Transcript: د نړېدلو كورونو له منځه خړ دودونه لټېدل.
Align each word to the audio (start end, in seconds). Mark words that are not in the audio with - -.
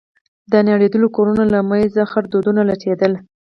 د 0.51 0.53
نړېدلو 0.69 1.07
كورونو 1.15 1.43
له 1.53 1.59
منځه 1.69 2.01
خړ 2.11 2.23
دودونه 2.33 2.61
لټېدل. 2.69 3.13